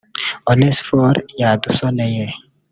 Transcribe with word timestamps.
Onesphore 0.51 1.19
Yadusoneye 1.41 2.25